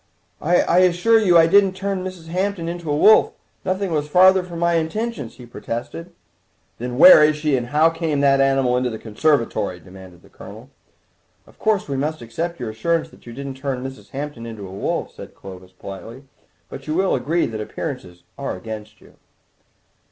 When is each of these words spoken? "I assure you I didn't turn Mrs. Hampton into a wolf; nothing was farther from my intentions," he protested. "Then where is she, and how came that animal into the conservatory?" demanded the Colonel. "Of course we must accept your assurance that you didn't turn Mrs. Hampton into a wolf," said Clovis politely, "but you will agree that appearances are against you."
"I 0.41 0.79
assure 0.79 1.19
you 1.19 1.37
I 1.37 1.45
didn't 1.45 1.73
turn 1.73 2.03
Mrs. 2.03 2.29
Hampton 2.29 2.67
into 2.67 2.89
a 2.89 2.97
wolf; 2.97 3.33
nothing 3.63 3.91
was 3.91 4.07
farther 4.07 4.41
from 4.41 4.57
my 4.57 4.73
intentions," 4.73 5.35
he 5.35 5.45
protested. 5.45 6.09
"Then 6.79 6.97
where 6.97 7.23
is 7.23 7.35
she, 7.35 7.55
and 7.55 7.67
how 7.67 7.91
came 7.91 8.19
that 8.21 8.41
animal 8.41 8.75
into 8.75 8.89
the 8.89 8.97
conservatory?" 8.97 9.79
demanded 9.79 10.23
the 10.23 10.29
Colonel. 10.29 10.71
"Of 11.45 11.59
course 11.59 11.87
we 11.87 11.97
must 11.97 12.23
accept 12.23 12.59
your 12.59 12.71
assurance 12.71 13.09
that 13.11 13.27
you 13.27 13.31
didn't 13.33 13.57
turn 13.57 13.83
Mrs. 13.83 14.09
Hampton 14.09 14.47
into 14.47 14.67
a 14.67 14.71
wolf," 14.73 15.13
said 15.13 15.35
Clovis 15.35 15.71
politely, 15.71 16.23
"but 16.67 16.87
you 16.87 16.95
will 16.95 17.13
agree 17.13 17.45
that 17.45 17.61
appearances 17.61 18.23
are 18.39 18.57
against 18.57 19.01
you." 19.01 19.17